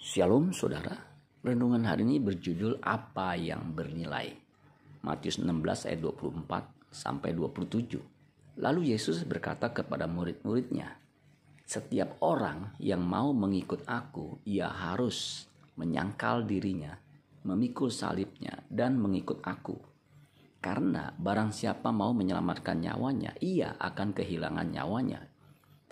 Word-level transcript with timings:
Shalom 0.00 0.56
saudara, 0.56 0.96
renungan 1.44 1.84
hari 1.84 2.08
ini 2.08 2.24
berjudul 2.24 2.80
apa 2.80 3.36
yang 3.36 3.76
bernilai. 3.76 4.32
Matius 5.04 5.36
16 5.36 5.60
ayat 5.92 6.00
24 6.00 6.88
sampai 6.88 7.36
27. 7.36 8.00
Lalu 8.64 8.96
Yesus 8.96 9.20
berkata 9.28 9.68
kepada 9.76 10.08
murid-muridnya, 10.08 10.96
setiap 11.68 12.16
orang 12.24 12.72
yang 12.80 13.04
mau 13.04 13.36
mengikut 13.36 13.84
aku, 13.84 14.40
ia 14.48 14.72
harus 14.72 15.44
menyangkal 15.76 16.48
dirinya, 16.48 16.96
memikul 17.44 17.92
salibnya, 17.92 18.56
dan 18.72 18.96
mengikut 18.96 19.44
aku. 19.44 19.76
Karena 20.64 21.12
barang 21.12 21.52
siapa 21.52 21.92
mau 21.92 22.16
menyelamatkan 22.16 22.80
nyawanya, 22.80 23.36
ia 23.44 23.76
akan 23.76 24.16
kehilangan 24.16 24.64
nyawanya. 24.64 25.20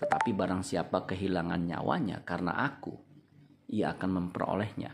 Tetapi 0.00 0.32
barang 0.32 0.64
siapa 0.64 1.04
kehilangan 1.04 1.61
nyawanya 1.61 2.25
karena 2.25 2.56
aku, 2.56 3.07
ia 3.69 3.95
akan 3.95 4.11
memperolehnya. 4.20 4.92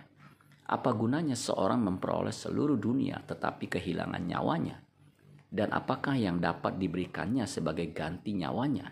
Apa 0.64 0.90
gunanya 0.96 1.38
seorang 1.38 1.80
memperoleh 1.80 2.32
seluruh 2.32 2.76
dunia 2.76 3.22
tetapi 3.22 3.70
kehilangan 3.70 4.22
nyawanya? 4.24 4.76
Dan 5.54 5.70
apakah 5.70 6.18
yang 6.18 6.42
dapat 6.42 6.76
diberikannya 6.82 7.46
sebagai 7.46 7.94
ganti 7.94 8.34
nyawanya? 8.34 8.90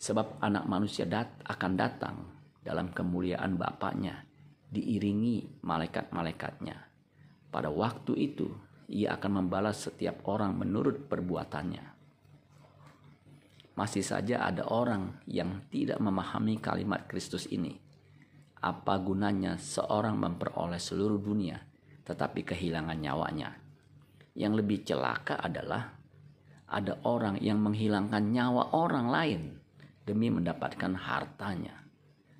Sebab 0.00 0.40
anak 0.40 0.64
manusia 0.64 1.04
dat 1.04 1.28
akan 1.44 1.72
datang 1.76 2.16
dalam 2.64 2.90
kemuliaan 2.90 3.60
Bapaknya, 3.60 4.24
diiringi 4.72 5.60
malaikat-malaikatnya. 5.60 6.76
Pada 7.52 7.68
waktu 7.68 8.32
itu, 8.32 8.48
ia 8.88 9.12
akan 9.14 9.44
membalas 9.44 9.84
setiap 9.84 10.24
orang 10.24 10.56
menurut 10.56 11.04
perbuatannya 11.04 11.92
masih 13.72 14.04
saja 14.04 14.44
ada 14.44 14.68
orang 14.68 15.16
yang 15.24 15.64
tidak 15.72 15.96
memahami 15.96 16.60
kalimat 16.60 17.08
Kristus 17.08 17.48
ini. 17.48 17.80
Apa 18.62 18.94
gunanya 19.02 19.58
seorang 19.58 20.14
memperoleh 20.22 20.78
seluruh 20.78 21.18
dunia 21.18 21.58
tetapi 22.06 22.46
kehilangan 22.46 22.94
nyawanya? 22.94 23.50
Yang 24.38 24.52
lebih 24.62 24.78
celaka 24.86 25.34
adalah 25.42 25.98
ada 26.70 27.02
orang 27.04 27.42
yang 27.42 27.58
menghilangkan 27.58 28.32
nyawa 28.32 28.72
orang 28.78 29.10
lain 29.10 29.42
demi 30.06 30.30
mendapatkan 30.30 30.94
hartanya. 30.94 31.82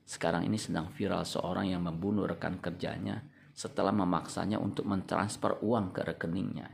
Sekarang 0.07 0.47
ini 0.47 0.63
sedang 0.63 0.95
viral 0.95 1.27
seorang 1.27 1.75
yang 1.75 1.83
membunuh 1.83 2.31
rekan 2.31 2.63
kerjanya 2.63 3.23
setelah 3.53 3.93
memaksanya 3.93 4.57
untuk 4.63 4.87
mentransfer 4.89 5.61
uang 5.61 5.93
ke 5.93 6.07
rekeningnya, 6.07 6.71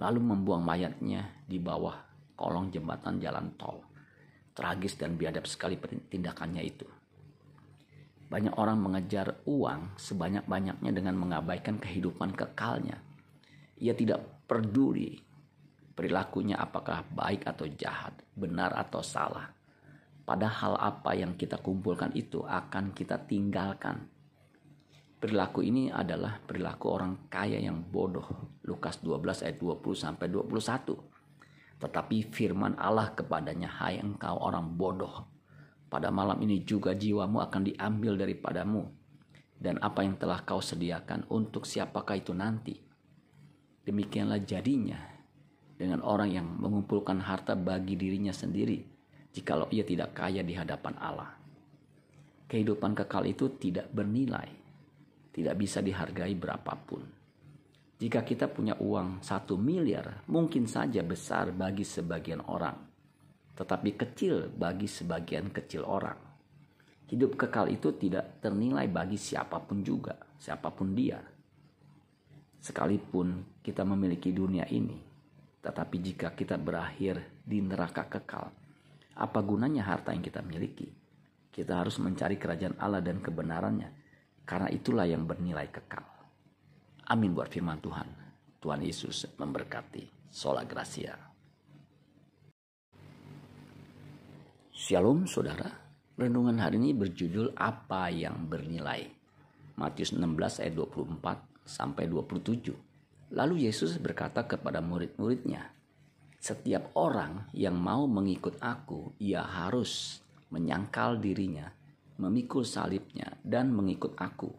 lalu 0.00 0.22
membuang 0.24 0.64
mayatnya 0.64 1.44
di 1.44 1.60
bawah 1.60 1.94
kolong 2.38 2.72
jembatan 2.72 3.20
jalan 3.20 3.52
tol. 3.58 3.84
Tragis 4.56 4.96
dan 4.96 5.20
biadab 5.20 5.44
sekali 5.44 5.76
tindakannya 6.08 6.64
itu. 6.64 6.88
Banyak 8.26 8.58
orang 8.58 8.82
mengejar 8.82 9.38
uang 9.46 9.94
sebanyak-banyaknya 9.98 10.90
dengan 10.90 11.14
mengabaikan 11.14 11.78
kehidupan 11.78 12.34
kekalnya. 12.34 12.98
Ia 13.78 13.94
tidak 13.94 14.46
peduli 14.50 15.26
perilakunya 15.96 16.60
apakah 16.60 17.08
baik 17.08 17.48
atau 17.48 17.64
jahat, 17.72 18.12
benar 18.36 18.76
atau 18.76 19.00
salah. 19.00 19.48
Padahal 20.28 20.76
apa 20.76 21.16
yang 21.16 21.34
kita 21.40 21.56
kumpulkan 21.64 22.12
itu 22.12 22.44
akan 22.44 22.92
kita 22.92 23.24
tinggalkan. 23.24 24.04
Perilaku 25.16 25.64
ini 25.64 25.88
adalah 25.88 26.36
perilaku 26.44 26.86
orang 26.92 27.32
kaya 27.32 27.56
yang 27.56 27.80
bodoh. 27.80 28.60
Lukas 28.68 29.00
12 29.00 29.48
ayat 29.48 29.56
20 29.56 29.96
sampai 29.96 30.28
21. 30.28 31.80
Tetapi 31.80 32.16
firman 32.28 32.76
Allah 32.76 33.16
kepadanya, 33.16 33.72
hai 33.80 33.96
engkau 33.96 34.36
orang 34.36 34.76
bodoh. 34.76 35.35
Pada 35.96 36.12
malam 36.12 36.36
ini 36.44 36.60
juga 36.60 36.92
jiwamu 36.92 37.40
akan 37.40 37.72
diambil 37.72 38.20
daripadamu. 38.20 38.84
Dan 39.56 39.80
apa 39.80 40.04
yang 40.04 40.20
telah 40.20 40.44
kau 40.44 40.60
sediakan 40.60 41.24
untuk 41.32 41.64
siapakah 41.64 42.20
itu 42.20 42.36
nanti? 42.36 42.76
Demikianlah 43.80 44.44
jadinya 44.44 45.00
dengan 45.72 46.04
orang 46.04 46.28
yang 46.28 46.44
mengumpulkan 46.60 47.24
harta 47.24 47.56
bagi 47.56 47.96
dirinya 47.96 48.36
sendiri 48.36 48.84
jikalau 49.32 49.72
ia 49.72 49.88
tidak 49.88 50.12
kaya 50.12 50.44
di 50.44 50.52
hadapan 50.52 51.00
Allah. 51.00 51.32
Kehidupan 52.44 52.92
kekal 52.92 53.24
itu 53.28 53.56
tidak 53.56 53.88
bernilai, 53.88 54.52
tidak 55.32 55.56
bisa 55.56 55.80
dihargai 55.80 56.36
berapapun. 56.36 57.08
Jika 57.96 58.20
kita 58.20 58.52
punya 58.52 58.76
uang 58.76 59.24
satu 59.24 59.56
miliar, 59.56 60.28
mungkin 60.28 60.68
saja 60.68 61.00
besar 61.00 61.56
bagi 61.56 61.88
sebagian 61.88 62.44
orang, 62.44 62.76
tetapi 63.56 63.96
kecil 63.96 64.52
bagi 64.52 64.84
sebagian 64.84 65.48
kecil 65.48 65.88
orang. 65.88 66.20
Hidup 67.08 67.40
kekal 67.40 67.72
itu 67.72 67.96
tidak 67.96 68.44
ternilai 68.44 68.84
bagi 68.90 69.16
siapa 69.16 69.56
pun 69.64 69.80
juga, 69.80 70.12
siapa 70.36 70.68
pun 70.68 70.92
dia. 70.92 71.16
Sekalipun 72.60 73.62
kita 73.64 73.86
memiliki 73.86 74.34
dunia 74.34 74.68
ini, 74.68 74.98
tetapi 75.64 75.96
jika 76.02 76.36
kita 76.36 76.60
berakhir 76.60 77.40
di 77.40 77.62
neraka 77.62 78.04
kekal, 78.10 78.50
apa 79.16 79.38
gunanya 79.40 79.86
harta 79.86 80.12
yang 80.12 80.20
kita 80.20 80.44
miliki? 80.44 80.90
Kita 81.48 81.80
harus 81.80 81.96
mencari 81.96 82.36
kerajaan 82.36 82.76
Allah 82.76 83.00
dan 83.00 83.22
kebenarannya, 83.24 83.88
karena 84.44 84.68
itulah 84.68 85.08
yang 85.08 85.24
bernilai 85.24 85.72
kekal. 85.72 86.04
Amin 87.06 87.32
buat 87.32 87.48
firman 87.48 87.78
Tuhan. 87.80 88.08
Tuhan 88.60 88.82
Yesus 88.82 89.30
memberkati. 89.38 90.26
Sola 90.26 90.66
Gracia. 90.66 91.35
Shalom 94.86 95.26
saudara. 95.26 95.66
Renungan 96.14 96.62
hari 96.62 96.78
ini 96.78 96.94
berjudul 96.94 97.58
apa 97.58 98.06
yang 98.06 98.46
bernilai. 98.46 99.02
Matius 99.74 100.14
16 100.14 100.62
ayat 100.62 100.78
24 100.78 101.66
sampai 101.66 102.06
27. 102.06 102.70
Lalu 103.34 103.66
Yesus 103.66 103.98
berkata 103.98 104.46
kepada 104.46 104.78
murid-muridnya, 104.78 105.74
setiap 106.38 106.94
orang 106.94 107.50
yang 107.50 107.74
mau 107.74 108.06
mengikut 108.06 108.62
aku, 108.62 109.10
ia 109.18 109.42
harus 109.42 110.22
menyangkal 110.54 111.18
dirinya, 111.18 111.66
memikul 112.22 112.62
salibnya, 112.62 113.34
dan 113.42 113.74
mengikut 113.74 114.14
aku 114.14 114.54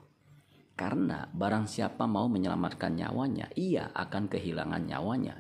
karena 0.76 1.32
barang 1.32 1.72
siapa 1.72 2.04
mau 2.04 2.28
menyelamatkan 2.28 3.00
nyawanya, 3.00 3.48
ia 3.56 3.96
akan 3.96 4.28
kehilangan 4.28 4.92
nyawanya. 4.92 5.40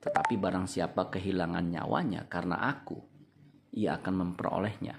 Tetapi 0.00 0.40
barang 0.40 0.64
siapa 0.64 1.12
kehilangan 1.12 1.68
nyawanya 1.68 2.24
karena 2.24 2.72
aku, 2.72 3.12
ia 3.74 3.98
akan 3.98 4.14
memperolehnya. 4.22 4.94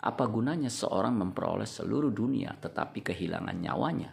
Apa 0.00 0.26
gunanya 0.26 0.72
seorang 0.72 1.14
memperoleh 1.14 1.68
seluruh 1.68 2.10
dunia 2.10 2.56
tetapi 2.58 3.06
kehilangan 3.06 3.54
nyawanya? 3.54 4.10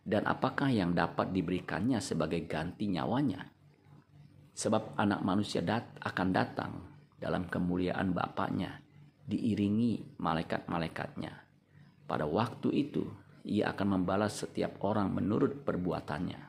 Dan 0.00 0.26
apakah 0.26 0.72
yang 0.72 0.96
dapat 0.96 1.30
diberikannya 1.30 2.02
sebagai 2.02 2.42
ganti 2.50 2.90
nyawanya? 2.90 3.46
Sebab 4.56 4.98
anak 4.98 5.20
manusia 5.22 5.62
dat 5.62 5.86
akan 6.02 6.28
datang 6.34 6.72
dalam 7.20 7.46
kemuliaan 7.46 8.10
Bapaknya, 8.16 8.80
diiringi 9.28 10.18
malaikat-malaikatnya. 10.18 11.32
Pada 12.08 12.26
waktu 12.26 12.68
itu, 12.74 13.06
ia 13.44 13.70
akan 13.70 14.00
membalas 14.00 14.42
setiap 14.42 14.80
orang 14.82 15.12
menurut 15.12 15.62
perbuatannya. 15.62 16.40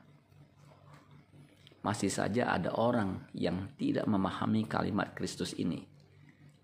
Masih 1.83 2.09
saja 2.09 2.55
ada 2.55 2.71
orang 2.77 3.27
yang 3.35 3.67
tidak 3.75 4.07
memahami 4.07 4.63
kalimat 4.65 5.11
Kristus 5.11 5.51
ini. 5.59 5.91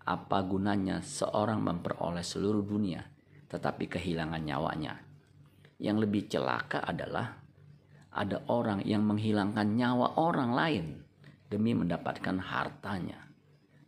Apa 0.08 0.40
gunanya 0.40 1.04
seorang 1.04 1.60
memperoleh 1.60 2.24
seluruh 2.24 2.64
dunia 2.64 3.04
tetapi 3.44 3.92
kehilangan 3.92 4.40
nyawanya? 4.40 5.04
Yang 5.76 5.96
lebih 6.08 6.22
celaka 6.32 6.80
adalah 6.80 7.36
ada 8.16 8.40
orang 8.48 8.80
yang 8.88 9.04
menghilangkan 9.04 9.68
nyawa 9.76 10.16
orang 10.16 10.56
lain 10.56 10.86
demi 11.52 11.76
mendapatkan 11.76 12.40
hartanya. 12.40 13.20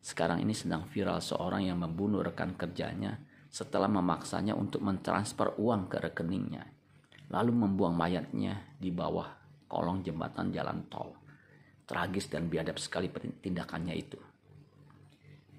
Sekarang 0.04 0.44
ini 0.44 0.52
sedang 0.52 0.84
viral 0.92 1.24
seorang 1.24 1.64
yang 1.64 1.80
membunuh 1.80 2.20
rekan 2.20 2.52
kerjanya 2.52 3.16
setelah 3.48 3.88
memaksanya 3.88 4.52
untuk 4.52 4.84
mentransfer 4.84 5.56
uang 5.56 5.88
ke 5.88 6.04
rekeningnya, 6.04 6.68
lalu 7.32 7.64
membuang 7.64 7.96
mayatnya 7.96 8.76
di 8.76 8.92
bawah 8.92 9.28
kolong 9.68 10.04
jembatan 10.04 10.52
jalan 10.52 10.84
tol. 10.92 11.16
Tragis 11.88 12.28
dan 12.28 12.46
biadab 12.52 12.76
sekali 12.76 13.08
tindakannya 13.40 13.96
itu. 13.96 14.20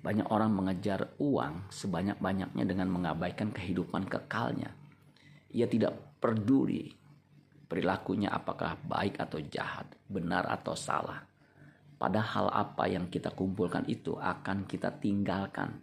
Banyak 0.02 0.28
orang 0.34 0.52
mengejar 0.54 1.14
uang 1.22 1.70
sebanyak-banyaknya 1.70 2.66
dengan 2.66 2.90
mengabaikan 2.90 3.54
kehidupan 3.54 4.10
kekalnya. 4.10 4.74
Ia 5.54 5.70
tidak 5.70 6.18
peduli 6.18 6.90
perilakunya 7.70 8.34
apakah 8.34 8.76
baik 8.84 9.22
atau 9.22 9.40
jahat, 9.40 9.88
benar 10.10 10.50
atau 10.50 10.76
salah. 10.76 11.24
Padahal 11.96 12.50
apa 12.50 12.90
yang 12.90 13.08
kita 13.14 13.32
kumpulkan 13.32 13.86
itu 13.86 14.18
akan 14.18 14.66
kita 14.66 14.90
tinggalkan 14.98 15.80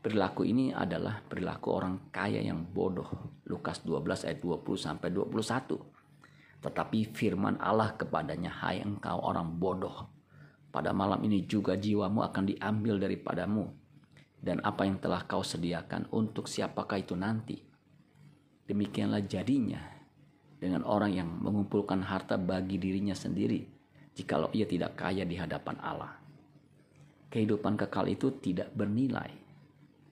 Perilaku 0.00 0.48
ini 0.48 0.72
adalah 0.72 1.20
perilaku 1.20 1.76
orang 1.76 2.08
kaya 2.08 2.40
yang 2.40 2.64
bodoh. 2.64 3.36
Lukas 3.44 3.84
12 3.84 4.24
ayat 4.24 4.40
20 4.40 4.80
sampai 4.80 5.12
21. 5.12 5.76
Tetapi 6.64 6.98
firman 7.12 7.60
Allah 7.60 7.92
kepadanya, 7.92 8.48
"Hai 8.48 8.80
engkau 8.80 9.20
orang 9.20 9.60
bodoh, 9.60 10.08
pada 10.70 10.94
malam 10.94 11.18
ini 11.26 11.44
juga 11.44 11.74
jiwamu 11.74 12.22
akan 12.24 12.54
diambil 12.54 12.96
daripadamu, 13.02 13.66
dan 14.40 14.62
apa 14.64 14.86
yang 14.86 15.02
telah 15.02 15.26
kau 15.26 15.42
sediakan 15.42 16.08
untuk 16.14 16.46
siapakah 16.46 16.98
itu 17.02 17.18
nanti?" 17.18 17.58
Demikianlah 18.70 19.26
jadinya 19.26 19.82
dengan 20.60 20.86
orang 20.86 21.10
yang 21.10 21.26
mengumpulkan 21.26 22.06
harta 22.06 22.38
bagi 22.38 22.78
dirinya 22.78 23.18
sendiri, 23.18 23.66
jikalau 24.14 24.52
ia 24.54 24.68
tidak 24.68 24.94
kaya 24.94 25.26
di 25.26 25.34
hadapan 25.34 25.76
Allah. 25.82 26.14
Kehidupan 27.30 27.78
kekal 27.78 28.10
itu 28.10 28.38
tidak 28.42 28.70
bernilai, 28.74 29.30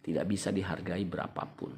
tidak 0.03 0.25
bisa 0.31 0.55
dihargai 0.55 1.03
berapapun. 1.05 1.75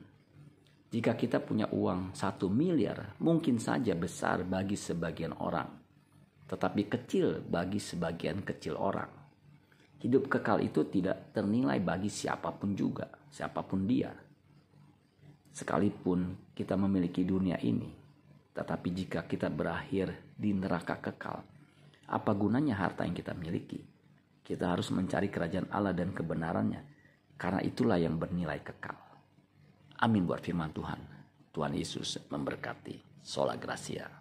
Jika 0.91 1.15
kita 1.17 1.41
punya 1.41 1.71
uang 1.71 2.13
satu 2.13 2.51
miliar, 2.51 3.17
mungkin 3.23 3.57
saja 3.57 3.95
besar 3.97 4.45
bagi 4.45 4.75
sebagian 4.75 5.33
orang, 5.39 5.80
tetapi 6.51 6.91
kecil 6.91 7.39
bagi 7.47 7.79
sebagian 7.79 8.43
kecil 8.43 8.75
orang. 8.75 9.07
Hidup 10.03 10.27
kekal 10.27 10.59
itu 10.67 10.83
tidak 10.91 11.31
ternilai 11.31 11.79
bagi 11.79 12.11
siapa 12.11 12.51
pun 12.51 12.75
juga, 12.75 13.07
siapa 13.31 13.63
pun 13.63 13.87
dia. 13.87 14.11
Sekalipun 15.55 16.51
kita 16.51 16.75
memiliki 16.75 17.23
dunia 17.23 17.55
ini, 17.63 17.87
tetapi 18.51 18.89
jika 18.91 19.31
kita 19.31 19.47
berakhir 19.47 20.35
di 20.35 20.51
neraka 20.51 20.99
kekal, 20.99 21.39
apa 22.11 22.33
gunanya 22.35 22.75
harta 22.75 23.07
yang 23.07 23.15
kita 23.15 23.31
miliki? 23.39 23.79
Kita 24.43 24.75
harus 24.75 24.91
mencari 24.91 25.31
kerajaan 25.31 25.71
Allah 25.71 25.95
dan 25.95 26.11
kebenarannya, 26.11 26.83
karena 27.39 27.63
itulah 27.63 28.03
yang 28.03 28.19
bernilai 28.19 28.59
kekal. 28.59 28.99
Amin 30.03 30.27
buat 30.27 30.43
firman 30.43 30.75
Tuhan. 30.75 30.99
Tuhan 31.55 31.77
Yesus 31.79 32.19
memberkati. 32.27 33.23
Sola 33.23 33.55
Gracia. 33.55 34.20